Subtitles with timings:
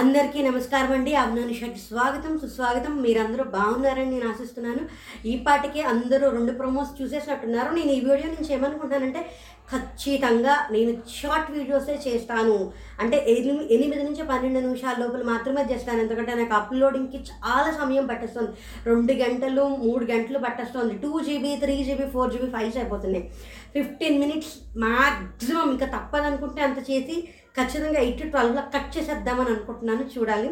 [0.00, 1.14] అందరికీ నమస్కారం అండి.
[1.14, 2.92] అభినానుషకి స్వాగతం సుస్వాగతం.
[3.02, 4.82] మీరందరూ బాగున్నారని నేను ఆశిస్తున్నాను.
[5.28, 7.70] ఈ పాటికి అందరూ రెండు ప్రమోస్ చూసేసినట్టున్నారు.
[7.74, 9.22] నేను ఈ వీడియో నుంచి ఏమనుకుంటున్నానంటే
[9.70, 12.72] ఖచ్చితంగా నేను షార్ట్ వీడియోసే చేస్తాను.
[13.00, 16.00] అంటే ఎనిమిది ఎనిమిది నుంచి పన్నెండు నిమిషాల లోపల మాత్రమే చేస్తాను.
[16.00, 18.50] ఎందుకంటే నాకు అప్లోడింగ్కి చాలా సమయం పట్టేస్తుంది.
[18.86, 20.94] రెండు గంటలు మూడు గంటలు పట్టేస్తుంది.
[20.98, 23.30] Two GB three GB four GB fives అయిపోతున్నాయి.
[23.72, 27.28] ఫిఫ్టీన్ మినిట్స్ మ్యాక్సిమం ఇంకా తప్పదనుకుంటే అంత చేసి
[27.60, 30.04] ఖచ్చితంగా ఎయిట్ టు ట్వెల్వ్లో కట్ చేసేద్దామని అనుకుంటున్నాను.
[30.18, 30.50] చూడాలి.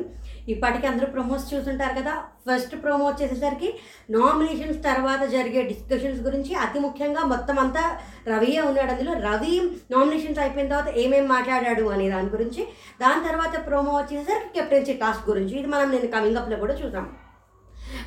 [0.48, 2.23] ఇప్పటికీ అందరూ ప్రమోస్ చూస్తుంటారు కదా.
[2.47, 3.75] ఫస్ట్ ప్రోమో వచ్చేసరికి
[4.11, 7.98] నామినేషన్స్ తర్వాత జరిగే డిస్కషన్స్ గురించి అతి ముఖ్యంగా మొత్తం అంతా
[8.29, 8.91] రవియే ఉన్నాడు.
[8.91, 12.65] అందులో రవి నామినేషన్స్ అయిపోయిన తర్వాత ఏమేమి మాట్లాడాడు అనే దాని గురించి
[13.01, 17.12] దాని తర్వాత ప్రోమో వచ్చేసరికి కెప్టెన్సీ టాస్క్ గురించి ఇది మనం నేను కమింగ్ అప్లో కూడా చూసాం.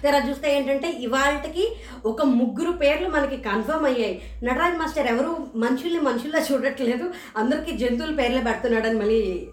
[0.04, 4.22] తర్వాత చూస్తే ఏంటంటే ఇవాళకి ఒక ముగ్గురు పేర్లు మనకి కన్ఫర్మ్ అయ్యాయి.
[4.44, 5.48] నటరాజ్ మాస్టర్ ఎవరు?
[5.56, 7.14] మనుషుల్ని మనుషుల్లా చూడట్లేదు.
[7.38, 9.48] అందరికీ జంతువుల పేర్లే పెడుతున్నాడని మళ్ళీ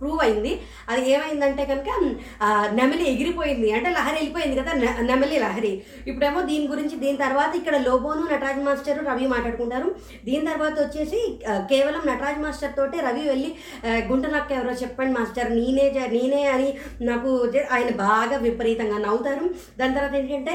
[0.00, 0.52] ప్రూవ్ అయింది.
[0.90, 1.88] అది ఏమైందంటే కనుక
[2.78, 3.68] నెమలి ఎగిరిపోయింది.
[3.76, 4.72] అంటే లహరి వెళ్ళిపోయింది కదా
[5.10, 5.72] నెమలి లహరి.
[6.10, 9.88] ఇప్పుడేమో దీని గురించి దీని తర్వాత ఇక్కడ లోబోను నటరాజ్ మాస్టర్ రవి మాట్లాడుకుంటారు.
[10.28, 11.20] దీని తర్వాత వచ్చేసి
[11.72, 13.50] కేవలం నటరాజ్ మాస్టర్ తోటే రవి వెళ్ళి
[14.10, 16.68] గుంట నక్క ఎవరో చెప్పండి మాస్టర్ నేనే నేనే అని
[17.10, 17.30] నాకు
[17.76, 19.46] ఆయన బాగా విపరీతంగా నవ్వుతారు.
[19.80, 20.54] దాని తర్వాత ఏంటంటే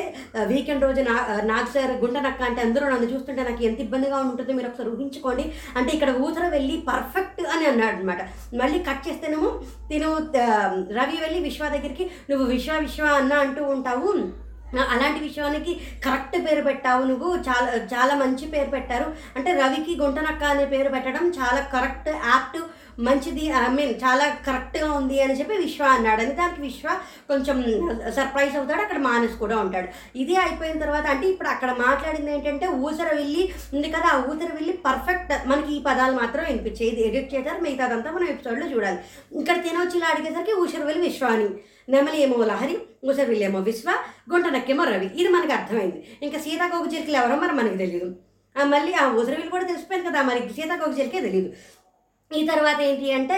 [0.53, 1.17] వీకెండ్ రోజు నా
[1.51, 5.45] నాకు సార్ గుంట నక్క అంటే అందరూ నన్ను చూస్తుంటే నాకు ఎంత ఇబ్బందిగా ఉంటుందో మీరు ఒకసారి ఊహించుకోండి.
[5.77, 8.21] అంటే ఇక్కడ ఊతర వెళ్ళి పర్ఫెక్ట్ అని అన్నాడు అనమాట
[8.61, 10.17] మళ్ళీ కట్ చేస్తేనేమో తిను
[10.93, 14.11] రవి వెళ్ళి విశ్వ దగ్గరికి నువ్వు విశ్వ విశ్వ అన్న అంటూ ఉంటావు.
[14.89, 17.35] అలాంటి విషయానికి కరెక్ట్ పేరు పెట్టావు నువ్వు.
[17.35, 19.13] చాలా చాలా మంచి పేరు పెట్టారు.
[19.35, 22.61] అంటే రవికి గుంటనక్క అనే పేరు పెట్టడం చాలా కరెక్ట్ యాప్ట్
[22.99, 26.21] మంచిది ఐ మీన్ చాలా కరెక్ట్గా ఉంది అని చెప్పి విశ్వ అన్నాడు.
[26.21, 26.88] అని దానికి విశ్వ
[27.27, 27.57] కొంచెం
[28.15, 29.88] సర్ప్రైజ్ అవుతాడు అక్కడ మానస్ కూడా ఉంటాడు.
[30.17, 34.73] ఇది అయిపోయిన తర్వాత అంటే ఇప్పుడు అక్కడ మాట్లాడింది ఏంటంటే ఊసర వెళ్ళి ఉంది కదా ఆ ఊసర వెళ్ళి
[34.73, 36.91] పర్ఫెక్ట్ మనకి ఈ పదాలు మాత్రం వినిపించాయి.
[36.91, 38.99] ఇది ఎడిట్ చేశారు మిగతాదంతా మనం ఎపిసోడ్లో చూడాలి.
[39.39, 41.49] ఇక్కడ తినొచ్చి ఇలా అడిగేసరికి ఊసర వెళ్ళి విశ్వాని
[41.89, 43.89] నెమలి ఏమో లహరి ఊసరవిల్లి ఏమో విశ్వ
[44.33, 45.06] గుంట నక్కేమో రవి.
[45.06, 46.07] ఇది మనకు అర్థమైంది.
[46.22, 48.16] ఇంకా సీతాకోక చిరుకులు ఎవరో మరి మనకి తెలియదు
[48.66, 51.53] మళ్ళీ ఆ ఊసరవిల్లి కూడా తెలిసిపోయింది కదా మరి సీతాకోక చిలుకే తెలియదు
[52.31, 53.36] ఈ తర్వాత ఏంటి అంటే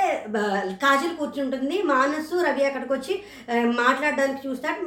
[0.83, 1.81] కాజల్ కూర్చుంటుంది.
[1.81, 3.13] మానసు రవి అక్కడికి వచ్చి
[3.79, 4.85] మాట్లాడడానికి చూస్తాడు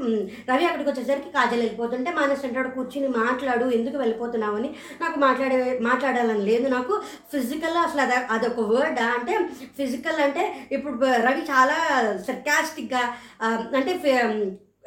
[0.51, 4.71] రవి అక్కడికి వచ్చేసరికి కాజల్ వెళ్ళిపోతుంటే మానస్ అంటాడు కూర్చుని మాట్లాడు ఎందుకు వెళ్ళిపోతున్నావు అని.
[5.01, 6.67] నాకు మాట్లాడే మాట్లాడాలని లేదు.
[6.77, 6.95] నాకు
[7.33, 9.01] ఫిజికల్ అసలు అది అదొక వర్డ్.
[9.17, 9.37] అంటే
[9.79, 10.97] ఫిజికల్ అంటే ఇప్పుడు
[11.29, 11.79] రవి చాలా
[12.29, 13.05] సర్కాస్టిక్గా
[13.77, 13.95] అంటే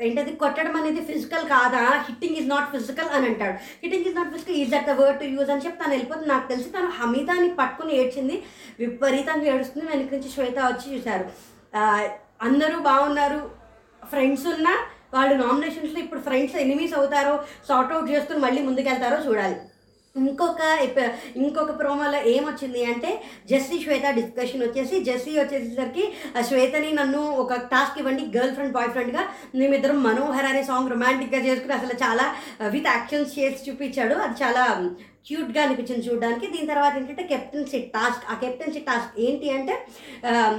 [0.02, 0.32] ఏంటది?
[0.42, 1.82] కొట్టడం అనేది ఫిజికల్ కాదా?
[2.08, 3.58] హిట్టింగ్ ఈజ్ నాట్ ఫిజికల్ అని అంటాడు.
[3.82, 6.30] Hitting is not physical is at the word to use అని చెప్పి తను వెళ్ళిపోతుంది.
[6.34, 8.38] నాకు తెలిసి తను హమీదాని పట్టుకుని ఏడ్చింది.
[8.80, 9.86] విపరీతంగా ఏడుస్తుంది.
[9.92, 11.28] వెనక నుంచి శ్వేత వచ్చి చూశారు.
[12.48, 13.42] అందరూ బాగున్నారు.
[14.14, 14.74] ఫ్రెండ్స్ ఉన్నా
[15.14, 17.34] వాళ్ళు నామినేషన్స్లో ఇప్పుడు ఫ్రెండ్స్ ఎనిమీస్ అవుతారో.
[17.68, 19.58] సార్ట్ అవుట్ చేసుకుని మళ్ళీ ముందుకెళ్తారో చూడాలి.
[20.16, 20.62] ఇంకొక
[21.36, 23.12] ఇంకొక ప్రోమోలో ఏమొచ్చింది అంటే
[23.50, 26.04] జెస్సీ శ్వేత డిస్కషన్ వచ్చేసి జెస్సీ వచ్చేసరికి
[26.50, 29.24] శ్వేతని నన్ను ఒక టాస్క్ ఇవ్వండి గర్ల్ ఫ్రెండ్ బాయ్ ఫ్రెండ్గా
[29.56, 32.28] మేమిద్దరం మనోహర్ అనే సాంగ్ రొమాంటిక్గా చేసుకుని అసలు చాలా
[32.68, 34.16] విత్ యాక్షన్స్ చేసి చూపించాడు.
[34.16, 34.66] అది చాలా
[35.28, 36.48] క్యూట్గా అనిపించింది చూడడానికి.
[36.48, 39.76] దీని తర్వాత ఏంటంటే కెప్టెన్సీ టాస్క్ ఆ కెప్టెన్సీ టాస్క్ ఏంటి అంటే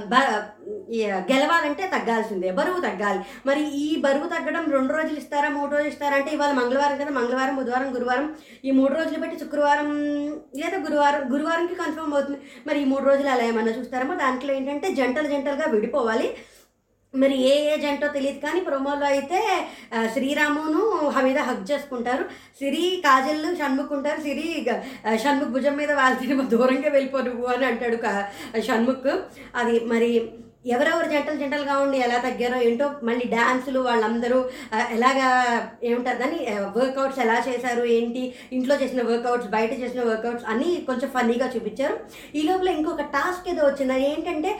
[0.05, 0.41] బ-
[1.31, 3.19] గెలవాలంటే తగ్గాల్సిందే బరువు తగ్గాలి.
[3.45, 7.55] మరి ఈ బరువు తగ్గడం రెండు రోజులు ఇస్తారా మూడు రోజులు ఇస్తారా అంటే ఇవాళ మంగళవారం కదా మంగళవారం
[7.55, 8.27] బుధవారం గురువారం
[8.65, 9.89] ఈ మూడు రోజులు పెట్టి శుక్రవారం
[10.55, 12.39] లేదా గురువారం గురువారంకి కన్ఫర్మ్ అవుతుంది.
[12.67, 14.15] మరి ఈ మూడు రోజులు అలా ఏమన్నా చూస్తారేమో?
[14.15, 16.27] దాంట్లో ఏంటంటే జంటలు జంటలుగా విడిపోవాలి.
[17.15, 19.39] మరి ఏ ఏజ్ అంటో తెలియదు కానీ ప్రోమోలో అయితే
[20.13, 22.23] శ్రీరామును హమీద హక్ చేసుకుంటారు.
[22.59, 24.65] సిరి కాజల్ షణ్ముఖ్ ఉంటారు సిరి
[25.15, 27.97] షణ్ముఖ్ భుజం మీద వాళ్ళ దూరంగా వెళ్ళిపో నువ్వు అని అంటాడు
[28.61, 29.11] షణ్ముఖ్.
[29.55, 30.11] అది మరి
[30.65, 34.39] ఎవరెవరు జంటలు జంటలుగా ఉండి ఎలా తగ్గారో ఏంటో మళ్ళీ డ్యాన్సులు వాళ్ళందరూ
[34.91, 35.27] ఎలాగా
[35.83, 36.39] ఏముంటారు దాన్ని
[36.77, 41.97] వర్కౌట్స్ ఎలా చేశారు ఏంటి ఇంట్లో చేసిన వర్కౌట్స్ బయట చేసిన వర్కౌట్స్ అన్నీ కొంచెం ఫన్నీగా చూపించారు.
[42.35, 44.51] ఈ లోపల ఇంకొక టాస్క్ ఏదో వచ్చింది ఏంటంటే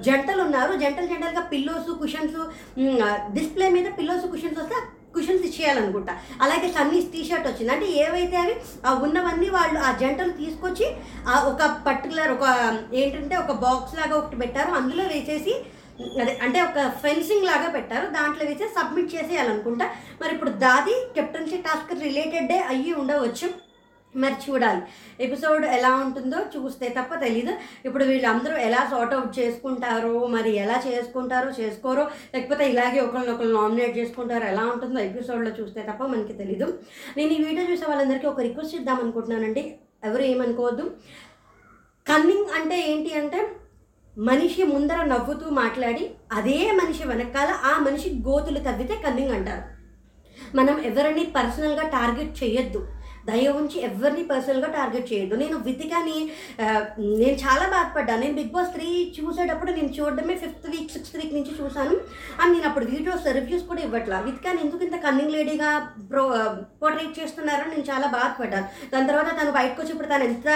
[0.00, 2.38] జంటలు ఉన్నారు జంటలు జంటలుగా పిల్లోస్ కుషన్స్
[3.32, 4.78] డిస్ప్లే మీద పిల్లోస్ కుషన్స్ వస్తే
[5.14, 6.12] కుషన్స్ ఇచ్చేయాలనుకుంటా.
[6.42, 7.72] అలాగే సన్నీస్ టీ షర్ట్ వచ్చింది.
[7.72, 8.54] అంటే ఏవైతే అవి
[8.86, 10.86] ఆ ఉన్నవన్నీ వాళ్ళు ఆ జంటలు తీసుకొచ్చి
[11.28, 12.46] ఆ ఒక పర్టికులర్ ఒక
[12.94, 14.70] ఏంటంటే ఒక బాక్స్ లాగా ఒకటి పెట్టారు.
[14.70, 15.54] అందులో వేసేసి
[16.20, 18.06] అదే అంటే ఒక ఫెన్సింగ్ లాగా పెట్టారు.
[18.06, 19.86] దాంట్లో వేసి సబ్మిట్ చేసేయాలనుకుంటా.
[20.22, 23.67] మరి ఇప్పుడు దాది కెప్టెన్సీ టాస్క్ రిలేటెడే అయ్యి ఉండవచ్చు.
[24.18, 24.82] మరి చూడాలి.
[25.24, 27.52] ఎపిసోడ్ ఎలా ఉంటుందో చూస్తే తప్ప తెలీదు.
[27.84, 32.04] ఇప్పుడు వీళ్ళందరూ ఎలా సార్ట్ అవుట్ చేసుకుంటారో మరి ఎలా చేసుకుంటారో చేసుకోరో
[32.34, 36.78] లేకపోతే ఇలాగే ఒకరినొకరు నామినేట్ చేసుకుంటారో ఎలా ఉంటుందో ఎపిసోడ్లో చూస్తే తప్ప మనకి తెలీదు.
[37.16, 39.78] నేను ఈ వీడియో చూసే వాళ్ళందరికీ ఒక రిక్వెస్ట్ ఇద్దాం అనుకుంటున్నానండి.
[40.04, 40.84] ఎవరు ఏమనుకోవద్దు.
[42.06, 43.48] కన్నింగ్ అంటే ఏంటి అంటే
[44.18, 49.64] మనిషి ముందర నవ్వుతూ మాట్లాడి అదే మనిషి వెనకాల ఆ మనిషి గోతులు తవ్వితే కన్నింగ్ అంటారు.
[50.56, 52.80] మనం ఎవరిని పర్సనల్గా టార్గెట్ చేయొద్దు.
[53.30, 55.36] దయ ఉంచి ఎవరిని పర్సనల్గా టార్గెట్ చేయొద్దు.
[55.42, 56.18] నేను వితికాని
[57.22, 58.88] నేను చాలా బాధపడ్డాను నేను బిగ్ బాస్ త్రీ
[59.18, 61.96] చూసేటప్పుడు నేను చూడడమే ఫిఫ్త్ వీక్ సిక్స్త్ వీక్ నుంచి చూశాను.
[62.40, 64.18] అండ్ నేను అప్పుడు వీడియోస్ రివ్యూస్ కూడా ఇవ్వట్లా.
[64.28, 65.70] వితికాని ఎందుకు ఇంత కన్నింగ్ లేడీగా
[66.12, 66.24] ప్రో
[66.82, 70.48] పోర్ట్రేట్ చేస్తున్నారని నేను చాలా బాధపడ్డాను దాని తర్వాత తను బయటకు వచ్చి ఇప్పుడు తను ఎంత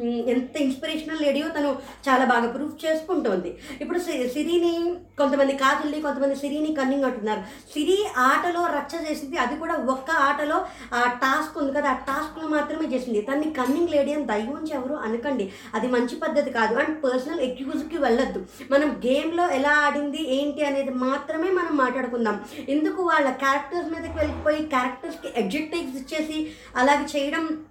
[0.00, 1.78] ఎంత ఇన్స్పిరేషనల్ లేడీయో తను
[2.08, 3.58] చాలా బాగా ప్రూఫ్ చేసుకుంటోంది.
[3.80, 7.40] ఇప్పుడు సి- సిరిని కొంతమంది కాదుల్ని కొంతమంది సిరిని కన్నింగ్ అంటున్నారు.
[7.72, 12.94] సిరి ఆటలో రచ్చ చేసింది అది కూడా ఒక్క ఆటలో ఆ టాస్క్ ఉంది కదా ఆ టాస్క్లో మాత్రమే
[12.94, 13.20] చేసింది.
[13.20, 15.52] తన్ని కన్నింగ్ లేడీ అని దయ ఎవరు అనకండి.
[15.74, 16.74] అది మంచి పద్ధతి కాదు.
[16.74, 18.46] అండ్ పర్సనల్ ఎక్యూజ్కి వెళ్ళొద్దు.
[18.70, 22.40] మనం గేమ్లో ఎలా ఆడింది ఏంటి అనేది మాత్రమే మనం మాట్లాడుకుందాం.
[22.68, 27.64] ఎందుకు వాళ్ళ క్యారెక్టర్స్ మీదకి వెళ్ళిపోయి క్యారెక్టర్స్కి ఎడ్జెక్టివ్స్ ఇచ్చేసి అలాగే చేయడం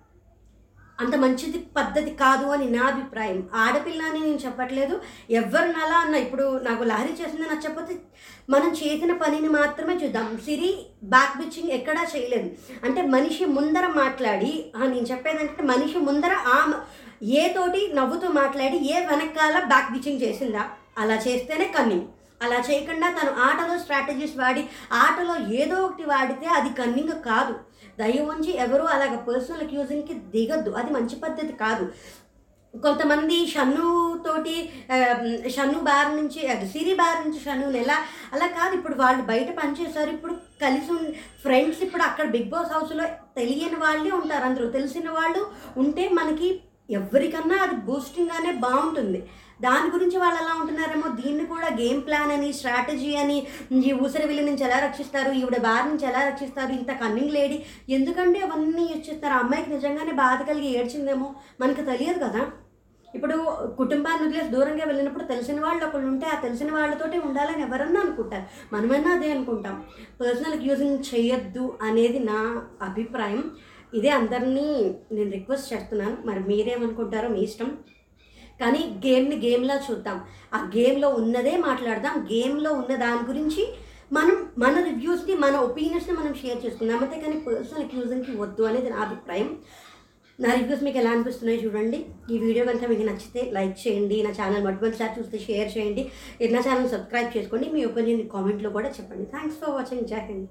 [1.01, 3.49] అంత మంచిది పద్ధతి కాదు అని నా అభిప్రాయం.
[3.55, 5.01] ఆడపిల్ల అని నేను చెప్పట్లేదు.
[5.29, 6.15] ఎవరు అలా అన్న.
[6.15, 7.95] ఇప్పుడు నాకు లహరి చేసింది నచ్చకపోతే
[8.49, 10.37] మనం చేసిన పనిని మాత్రమే చూద్దాం.
[10.45, 12.51] సిరి బ్యాక్ బిచ్చింగ్ ఎక్కడా చేయలేదు.
[12.85, 16.73] అంటే మనిషి ముందర మాట్లాడి నేను చెప్పేది మనిషి ముందర ఆ
[17.23, 20.63] ఏ తోటి నవ్వుతూ మాట్లాడి ఏ వెనకాల బ్యాక్ బిచ్చింగ్ చేసిందా?
[20.97, 22.07] అలా చేస్తేనే కన్నింగ్.
[22.41, 24.63] అలా చేయకుండా తను ఆటలో స్ట్రాటజీస్ వాడి
[24.93, 27.55] ఆటలో ఏదో ఒకటి వాడితే అది కన్నింగ్ కాదు.
[27.99, 30.71] దయ ఉంచి ఎవరు అలాగ పర్సనల్ అక్యూజింగ్కి దిగద్దు.
[30.79, 31.85] అది మంచి పద్ధతి కాదు.
[32.73, 33.87] కొంతమంది షన్ను
[34.25, 34.55] తోటి
[35.55, 37.97] షన్ను బార్ నుంచి అది సిరి బార్ నుంచి షన్నుని ఎలా?
[38.33, 38.73] అలా కాదు.
[38.77, 40.95] ఇప్పుడు వాళ్ళు బయట పనిచేశారు ఇప్పుడు కలిసి
[41.43, 43.05] ఫ్రెండ్స్ ఇప్పుడు అక్కడ బిగ్ బాస్ హౌస్లో
[43.37, 44.45] తెలియని వాళ్ళే ఉంటారు.
[44.49, 45.41] అందరూ తెలిసిన వాళ్ళు
[45.77, 46.49] ఉంటే మనకి
[46.89, 49.19] ఎవరికన్నా అది బూస్టింగ్గానే బాగుంటుంది.
[49.61, 53.37] దాని గురించి వాళ్ళు ఎలా ఉంటున్నారేమో దీన్ని కూడా గేమ్ ప్లాన్ అని స్ట్రాటజీ అని
[53.89, 57.57] ఈ ఊసరి విల్లు నుంచి ఎలా రక్షిస్తారు ఈవిడ బార్ నుంచి ఎలా రక్షిస్తారు ఇంత కన్నింగ్ లేడీ
[57.89, 62.43] ఎందుకంటే అవన్నీ ఇచ్చిస్తారు ఆ అమ్మాయికి నిజంగానే బాధ కలిగి ఏడ్చిందేమో మనకు తెలియదు కదా.
[63.15, 63.35] ఇప్పుడు
[63.77, 68.45] కుటుంబాన్ని వదిలేసి దూరంగా వెళ్ళినప్పుడు తెలిసిన వాళ్ళు ఒకళ్ళు ఉంటే ఆ తెలిసిన వాళ్ళతోటి ఉండాలని ఎవరన్నా అనుకుంటారు.
[68.73, 69.75] మనమైనా అదే అనుకుంటాం.
[70.21, 72.39] పర్సనల్ యూజింగ్ చేయొద్దు అనేది నా
[72.81, 73.43] అభిప్రాయం.
[73.93, 74.67] ఇదే అందరినీ
[75.11, 76.17] నేను రిక్వెస్ట్ చేస్తున్నాను.
[76.25, 77.71] మరి మీరేమనుకుంటారో మీ ఇష్టం.
[78.61, 80.17] కానీ గేమ్ని గేమ్లా చూద్దాం.
[80.53, 82.17] ఆ గేమ్లో ఉన్నదే మాట్లాడదాం.
[82.33, 83.63] గేమ్లో ఉన్న దాని గురించి
[84.17, 86.99] మనం మన రివ్యూస్ని మన ఒపీనియన్స్ని మనం షేర్ చేసుకుందాం.
[87.03, 89.49] అంతే కానీ పర్సనల్ అక్యూజన్కి వద్దు అనేది నా అభిప్రాయం.
[90.39, 91.97] నా రివ్యూస్ మీకు ఎలా అనిపిస్తున్నాయో చూడండి.
[92.33, 94.17] ఈ వీడియో కనుక మీకు నచ్చితే లైక్ చేయండి.
[94.27, 96.03] నా ఛానల్ మొట్టమొదటిసారి చూస్తే షేర్ చేయండి.
[96.55, 97.69] నా ఛానల్ సబ్స్క్రైబ్ చేసుకోండి.
[97.75, 99.27] మీ ఒపీనియన్ కామెంట్లో కూడా చెప్పండి.
[99.35, 100.49] థ్యాంక్స్ ఫర్ వాచింగ్ జై హింద్.